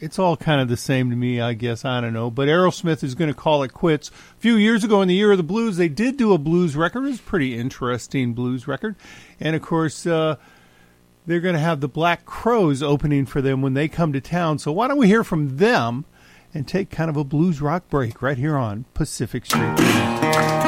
it's 0.00 0.18
all 0.18 0.36
kind 0.36 0.60
of 0.60 0.68
the 0.68 0.76
same 0.76 1.10
to 1.10 1.16
me, 1.16 1.40
I 1.40 1.54
guess. 1.54 1.84
I 1.84 2.00
don't 2.00 2.12
know. 2.12 2.30
But 2.30 2.48
Aerosmith 2.48 3.02
is 3.02 3.14
going 3.14 3.30
to 3.30 3.34
call 3.34 3.62
it 3.62 3.72
quits. 3.72 4.10
A 4.10 4.40
few 4.40 4.56
years 4.56 4.84
ago, 4.84 5.02
in 5.02 5.08
the 5.08 5.14
year 5.14 5.32
of 5.32 5.38
the 5.38 5.42
blues, 5.42 5.76
they 5.76 5.88
did 5.88 6.16
do 6.16 6.32
a 6.32 6.38
blues 6.38 6.76
record. 6.76 7.04
It 7.04 7.08
was 7.08 7.18
a 7.20 7.22
pretty 7.22 7.56
interesting 7.56 8.32
blues 8.34 8.68
record. 8.68 8.96
And 9.40 9.56
of 9.56 9.62
course, 9.62 10.06
uh, 10.06 10.36
they're 11.28 11.40
going 11.40 11.54
to 11.54 11.60
have 11.60 11.80
the 11.80 11.88
Black 11.88 12.24
Crowes 12.24 12.82
opening 12.82 13.26
for 13.26 13.42
them 13.42 13.60
when 13.60 13.74
they 13.74 13.86
come 13.86 14.14
to 14.14 14.20
town. 14.20 14.58
So 14.58 14.72
why 14.72 14.88
don't 14.88 14.96
we 14.96 15.08
hear 15.08 15.22
from 15.22 15.58
them 15.58 16.06
and 16.54 16.66
take 16.66 16.88
kind 16.88 17.10
of 17.10 17.18
a 17.18 17.22
blues 17.22 17.60
rock 17.60 17.88
break 17.90 18.22
right 18.22 18.38
here 18.38 18.56
on 18.56 18.86
Pacific 18.94 19.44
Street? 19.44 20.67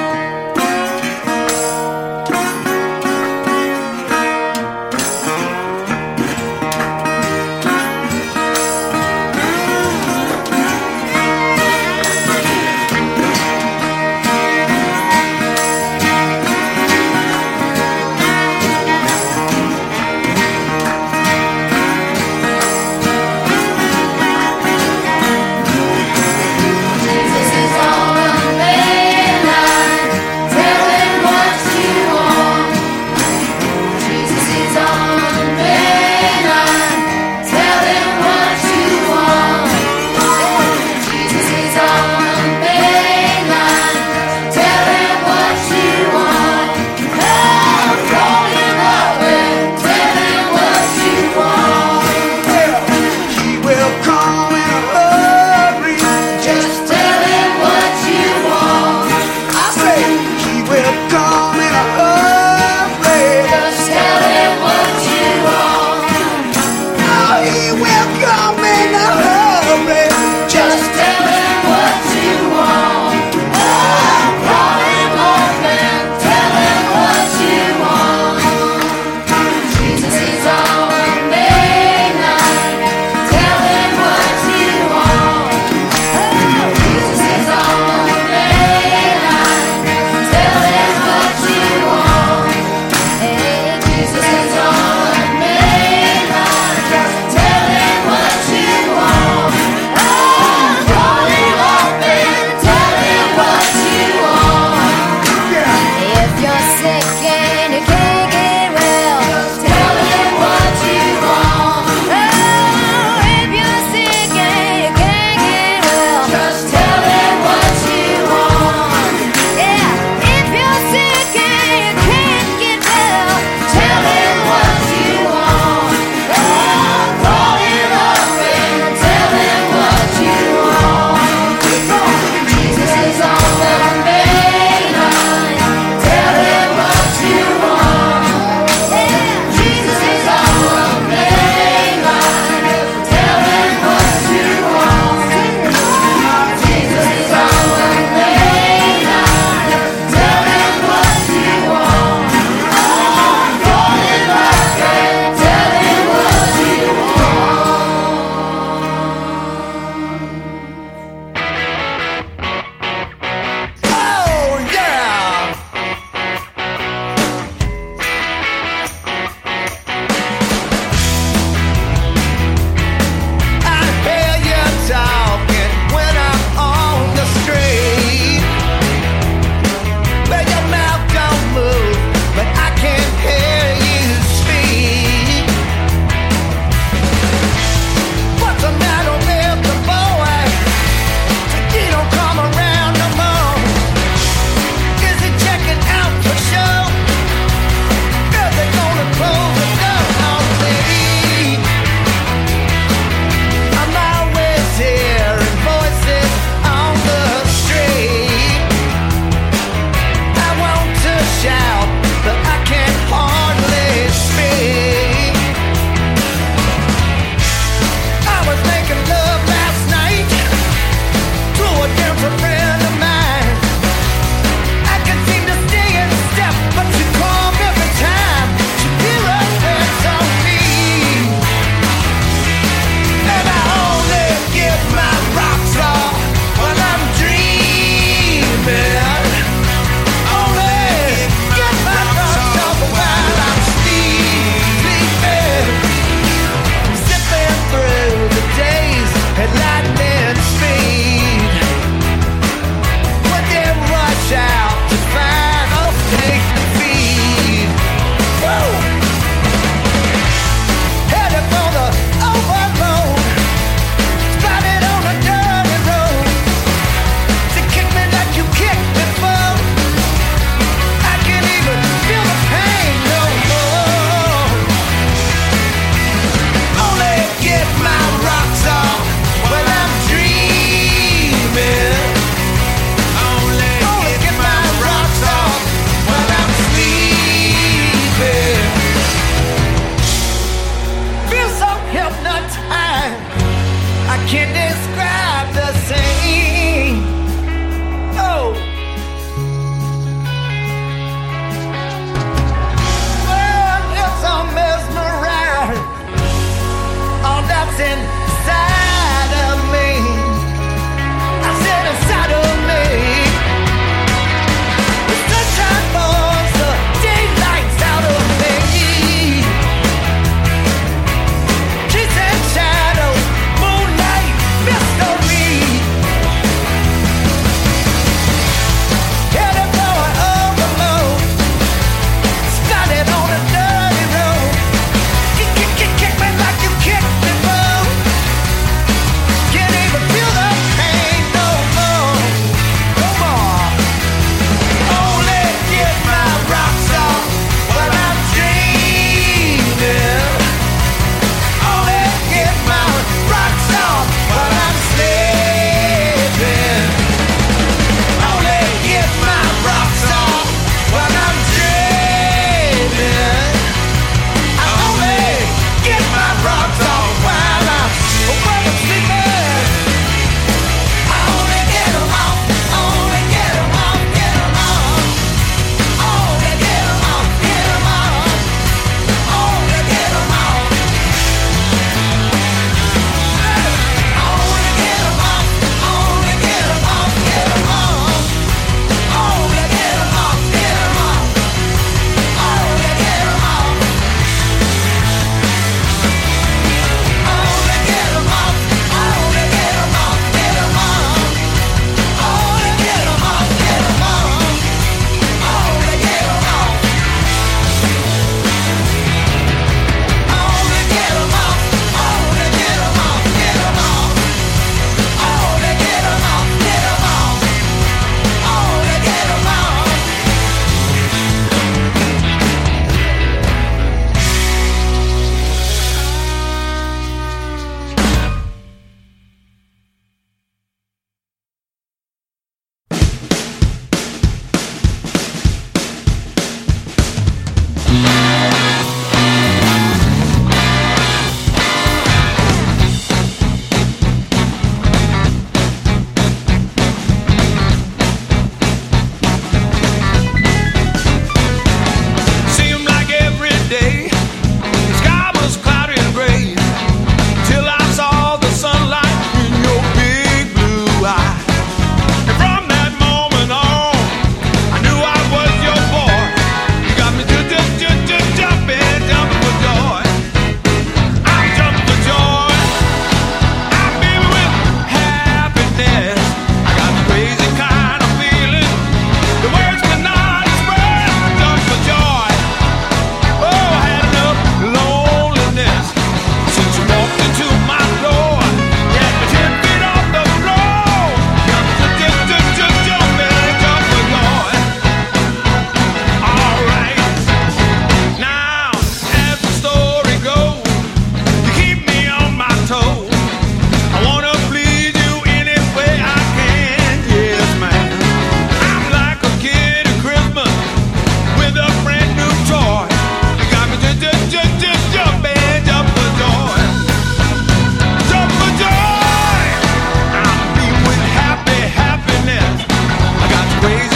ways 523.62 523.89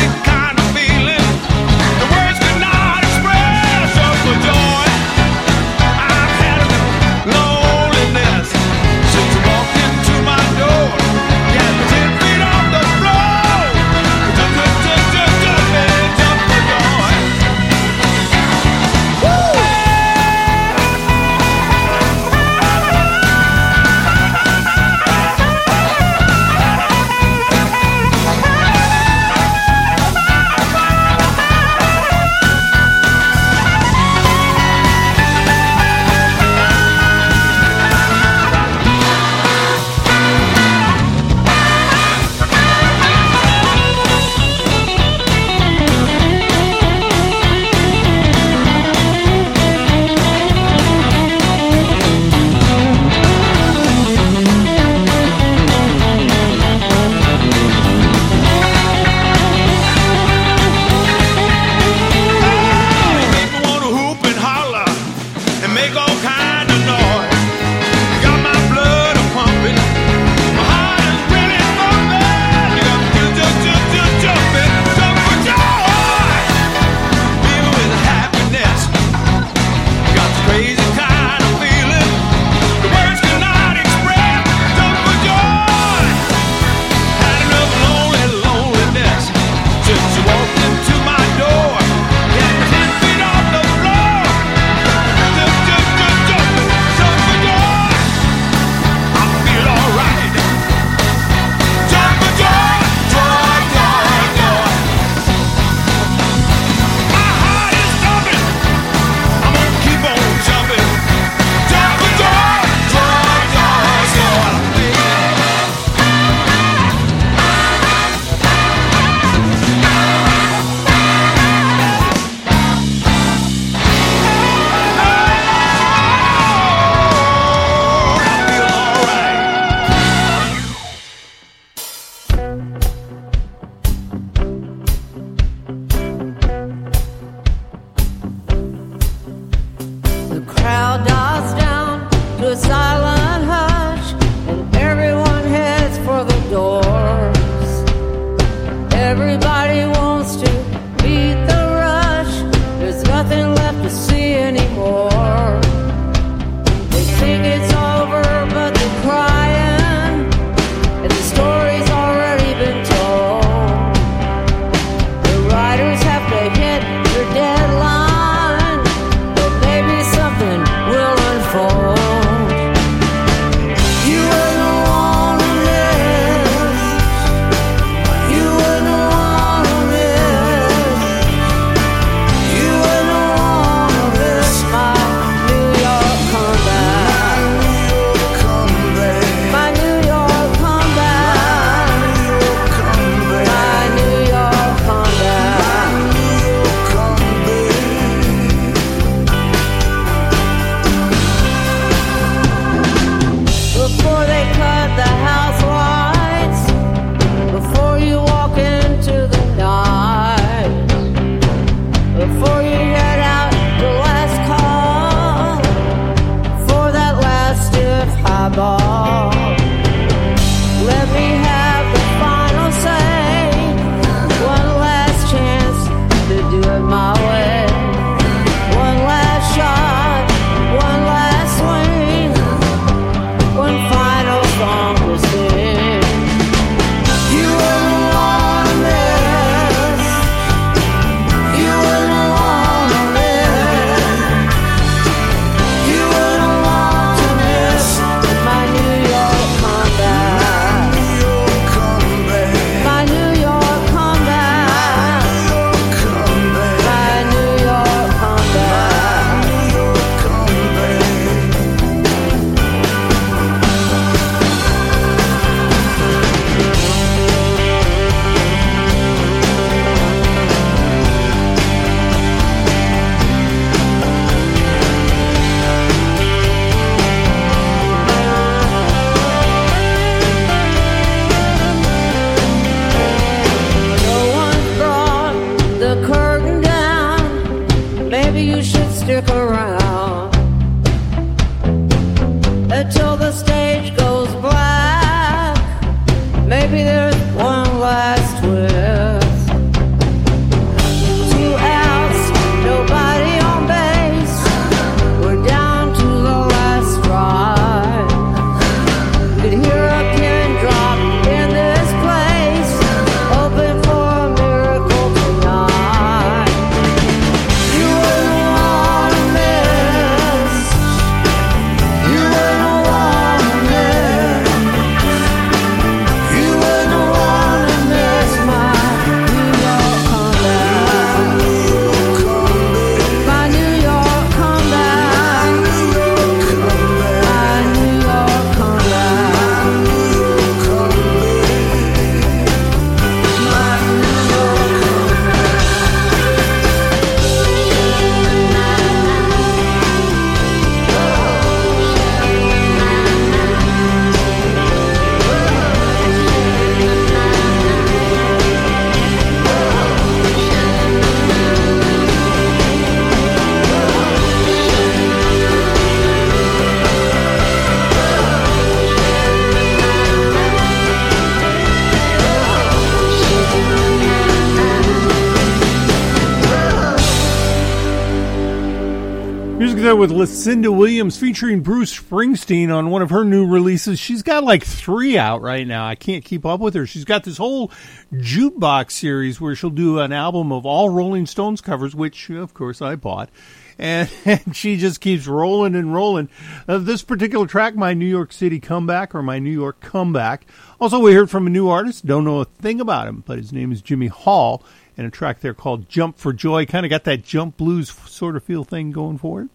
with 380.47 380.67
Williams 380.67 381.17
featuring 381.17 381.61
Bruce 381.61 381.99
Springsteen 381.99 382.75
on 382.75 382.91
one 382.91 383.01
of 383.01 383.09
her 383.09 383.25
new 383.25 383.47
releases. 383.47 383.99
She's 383.99 384.23
got 384.23 384.45
like 384.45 384.63
three 384.63 385.17
out 385.17 385.41
right 385.41 385.67
now. 385.67 385.87
I 385.87 385.95
can't 385.95 386.23
keep 386.23 386.45
up 386.45 386.61
with 386.61 386.75
her. 386.75 386.87
She's 386.87 387.07
got 387.07 387.25
this 387.25 387.39
whole 387.39 387.71
jukebox 388.13 388.91
series 388.91 389.41
where 389.41 389.55
she'll 389.55 389.71
do 389.71 390.01
an 390.01 390.13
album 390.13 390.53
of 390.53 390.67
all 390.67 390.91
Rolling 390.91 391.25
Stones 391.25 391.63
covers, 391.63 391.95
which 391.95 392.29
of 392.29 392.53
course 392.53 392.83
I 392.83 392.95
bought. 392.95 393.31
And, 393.79 394.11
and 394.27 394.55
she 394.55 394.77
just 394.77 395.01
keeps 395.01 395.27
rolling 395.27 395.75
and 395.75 395.95
rolling. 395.95 396.29
Uh, 396.69 396.77
this 396.77 397.03
particular 397.03 397.47
track, 397.47 397.75
My 397.75 397.95
New 397.95 398.05
York 398.05 398.31
City 398.31 398.61
Comeback 398.61 399.15
or 399.15 399.23
My 399.23 399.39
New 399.39 399.51
York 399.51 399.81
Comeback. 399.81 400.47
Also, 400.79 400.99
we 400.99 401.15
heard 401.15 401.31
from 401.31 401.47
a 401.47 401.51
new 401.51 401.69
artist. 401.69 402.05
Don't 402.05 402.25
know 402.25 402.41
a 402.41 402.45
thing 402.45 402.83
about 402.83 403.09
him, 403.09 403.25
but 403.27 403.39
his 403.39 403.53
name 403.53 403.73
is 403.73 403.81
Jimmy 403.81 404.09
Hall. 404.09 404.63
And 404.99 405.07
a 405.07 405.11
track 405.11 405.41
there 405.41 405.55
called 405.55 405.89
Jump 405.89 406.19
for 406.19 406.35
Joy. 406.35 406.67
Kind 406.67 406.85
of 406.85 406.91
got 406.91 407.05
that 407.05 407.25
jump 407.25 407.57
blues 407.57 407.91
sort 407.91 408.37
of 408.37 408.45
feel 408.45 408.63
thing 408.63 408.93
going 408.93 409.17
for 409.17 409.41
it. 409.41 409.49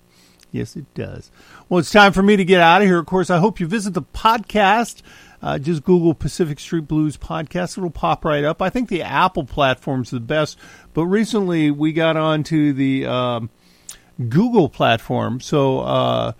Yes, 0.51 0.75
it 0.75 0.91
does. 0.93 1.31
Well, 1.67 1.79
it's 1.79 1.91
time 1.91 2.13
for 2.13 2.23
me 2.23 2.35
to 2.35 2.45
get 2.45 2.61
out 2.61 2.81
of 2.81 2.87
here. 2.87 2.97
Of 2.97 3.05
course, 3.05 3.29
I 3.29 3.37
hope 3.37 3.59
you 3.59 3.67
visit 3.67 3.93
the 3.93 4.01
podcast. 4.01 5.01
Uh, 5.41 5.57
just 5.57 5.83
Google 5.83 6.13
Pacific 6.13 6.59
Street 6.59 6.87
Blues 6.87 7.17
podcast. 7.17 7.77
It'll 7.77 7.89
pop 7.89 8.25
right 8.25 8.43
up. 8.43 8.61
I 8.61 8.69
think 8.69 8.89
the 8.89 9.03
Apple 9.03 9.45
platform's 9.45 10.09
the 10.09 10.19
best, 10.19 10.57
but 10.93 11.05
recently 11.05 11.71
we 11.71 11.93
got 11.93 12.17
onto 12.17 12.73
the 12.73 13.05
um, 13.05 13.49
Google 14.17 14.69
platform. 14.69 15.39
So, 15.39 15.79
uh, 15.81 16.31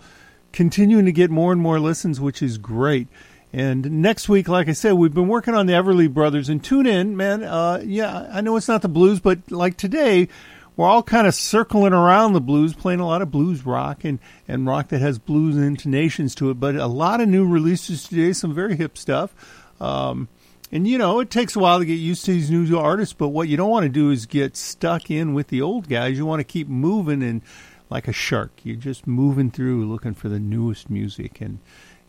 continuing 0.52 1.04
to 1.06 1.12
get 1.12 1.30
more 1.30 1.52
and 1.52 1.60
more 1.60 1.78
listens, 1.80 2.20
which 2.20 2.42
is 2.42 2.58
great. 2.58 3.08
And 3.52 4.02
next 4.02 4.28
week, 4.28 4.48
like 4.48 4.68
I 4.68 4.72
said, 4.72 4.92
we've 4.92 5.14
been 5.14 5.28
working 5.28 5.54
on 5.54 5.66
the 5.66 5.72
Everly 5.72 6.12
Brothers. 6.12 6.48
And 6.48 6.62
tune 6.62 6.86
in, 6.86 7.16
man. 7.16 7.42
Uh, 7.42 7.82
yeah, 7.84 8.28
I 8.32 8.40
know 8.42 8.56
it's 8.56 8.68
not 8.68 8.82
the 8.82 8.88
blues, 8.88 9.18
but 9.18 9.38
like 9.50 9.76
today, 9.76 10.28
we're 10.76 10.86
all 10.86 11.02
kind 11.02 11.26
of 11.26 11.34
circling 11.34 11.92
around 11.92 12.32
the 12.32 12.40
blues, 12.40 12.74
playing 12.74 13.00
a 13.00 13.06
lot 13.06 13.22
of 13.22 13.30
blues 13.30 13.66
rock 13.66 14.04
and, 14.04 14.18
and 14.48 14.66
rock 14.66 14.88
that 14.88 15.00
has 15.00 15.18
blues 15.18 15.56
intonations 15.56 16.34
to 16.36 16.50
it. 16.50 16.54
But 16.54 16.76
a 16.76 16.86
lot 16.86 17.20
of 17.20 17.28
new 17.28 17.46
releases 17.46 18.04
today, 18.04 18.32
some 18.32 18.54
very 18.54 18.76
hip 18.76 18.96
stuff. 18.96 19.34
Um, 19.80 20.28
and 20.72 20.86
you 20.86 20.98
know, 20.98 21.20
it 21.20 21.30
takes 21.30 21.56
a 21.56 21.58
while 21.58 21.80
to 21.80 21.84
get 21.84 21.94
used 21.94 22.24
to 22.26 22.32
these 22.32 22.50
new 22.50 22.78
artists, 22.78 23.12
but 23.12 23.28
what 23.28 23.48
you 23.48 23.56
don't 23.56 23.70
want 23.70 23.84
to 23.84 23.88
do 23.88 24.10
is 24.10 24.26
get 24.26 24.56
stuck 24.56 25.10
in 25.10 25.34
with 25.34 25.48
the 25.48 25.60
old 25.60 25.88
guys. 25.88 26.16
You 26.16 26.26
want 26.26 26.40
to 26.40 26.44
keep 26.44 26.68
moving 26.68 27.22
and 27.22 27.42
like 27.90 28.06
a 28.06 28.12
shark, 28.12 28.52
you're 28.62 28.76
just 28.76 29.06
moving 29.06 29.50
through 29.50 29.84
looking 29.84 30.14
for 30.14 30.28
the 30.28 30.38
newest 30.38 30.88
music 30.88 31.40
and 31.40 31.58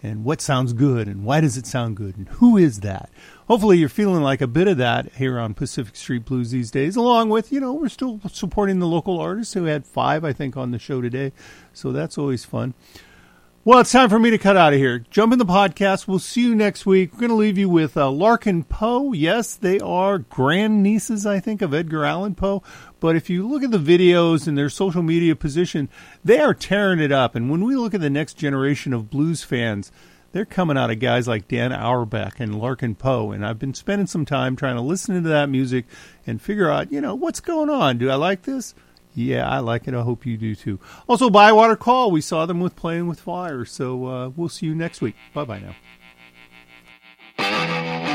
and 0.04 0.24
what 0.24 0.42
sounds 0.42 0.74
good 0.74 1.08
and 1.08 1.24
why 1.24 1.42
does 1.42 1.58
it 1.58 1.68
sound 1.68 1.96
good 1.96 2.18
and 2.18 2.28
who 2.30 2.58
is 2.58 2.80
that? 2.80 3.10
Hopefully 3.48 3.78
you're 3.78 3.90
feeling 3.90 4.22
like 4.22 4.42
a 4.42 4.48
bit 4.48 4.68
of 4.68 4.78
that 4.78 5.12
here 5.14 5.38
on 5.40 5.54
Pacific 5.54 5.96
Street 5.96 6.26
Blues 6.26 6.52
these 6.52 6.72
days, 6.72 6.96
along 6.96 7.30
with, 7.30 7.52
you 7.52 7.60
know, 7.60 7.74
we're 7.74 7.90
still 7.90 8.20
supporting 8.32 8.80
the 8.80 8.88
local 8.88 9.20
artists 9.20 9.54
who 9.54 9.66
had 9.66 9.86
five, 9.86 10.24
I 10.24 10.34
think, 10.34 10.58
on 10.58 10.72
the 10.72 10.80
show 10.80 11.02
today. 11.02 11.34
So 11.74 11.92
that's 11.92 12.18
always 12.18 12.46
fun. 12.46 12.74
Well, 13.64 13.82
it's 13.82 13.92
time 13.92 14.10
for 14.10 14.18
me 14.18 14.32
to 14.32 14.40
cut 14.40 14.58
out 14.58 14.74
of 14.74 14.80
here. 14.80 15.06
Jump 15.12 15.34
in 15.34 15.38
the 15.38 15.46
podcast. 15.46 16.08
We'll 16.08 16.18
see 16.18 16.42
you 16.42 16.56
next 16.56 16.88
week. 16.88 17.14
We're 17.14 17.20
going 17.20 17.30
to 17.30 17.36
leave 17.36 17.60
you 17.60 17.70
with 17.70 17.96
uh, 17.96 18.10
Larkin 18.10 18.64
Poe. 18.64 19.14
Yes, 19.14 19.54
they 19.54 19.80
are 19.80 20.18
grandnieces, 20.18 21.28
I 21.28 21.40
think, 21.40 21.62
of 21.62 21.72
Edgar 21.72 22.04
Allan 22.04 22.34
Poe. 22.34 22.64
But 23.00 23.16
if 23.16 23.30
you 23.30 23.48
look 23.48 23.62
at 23.62 23.70
the 23.70 23.78
videos 23.78 24.48
and 24.48 24.58
their 24.58 24.72
social 24.72 25.04
media 25.04 25.36
position, 25.36 25.90
they 26.26 26.40
are 26.40 26.56
tearing 26.56 27.00
it 27.00 27.12
up. 27.12 27.36
And 27.36 27.52
when 27.52 27.64
we 27.64 27.76
look 27.76 27.94
at 27.94 28.02
the 28.02 28.10
next 28.10 28.34
generation 28.34 28.94
of 28.94 29.12
blues 29.12 29.44
fans, 29.44 29.92
they're 30.32 30.44
coming 30.44 30.76
out 30.76 30.90
of 30.90 30.98
guys 30.98 31.28
like 31.28 31.48
Dan 31.48 31.72
Auerbach 31.72 32.40
and 32.40 32.60
Larkin 32.60 32.96
Poe. 32.96 33.30
And 33.30 33.46
I've 33.46 33.60
been 33.60 33.76
spending 33.76 34.08
some 34.08 34.26
time 34.26 34.56
trying 34.56 34.78
to 34.78 34.82
listen 34.82 35.22
to 35.22 35.30
that 35.30 35.50
music 35.50 35.86
and 36.26 36.42
figure 36.42 36.72
out, 36.72 36.92
you 36.92 37.00
know, 37.00 37.14
what's 37.14 37.40
going 37.40 37.70
on? 37.70 38.00
Do 38.00 38.10
I 38.10 38.16
like 38.16 38.42
this? 38.42 38.74
Yeah, 39.14 39.50
I 39.50 39.60
like 39.60 39.88
it. 39.88 39.94
I 39.94 40.02
hope 40.02 40.26
you 40.26 40.38
do 40.38 40.56
too. 40.56 40.80
Also, 41.08 41.30
Bywater 41.30 41.76
Call. 41.76 42.12
We 42.12 42.22
saw 42.22 42.46
them 42.46 42.60
with 42.60 42.76
Playing 42.76 43.08
with 43.08 43.20
Fire. 43.20 43.66
So 43.66 44.06
uh, 44.06 44.30
we'll 44.30 44.50
see 44.50 44.66
you 44.66 44.76
next 44.76 45.02
week. 45.02 45.16
Bye 45.34 45.46
bye 45.46 45.62
now. 47.38 48.08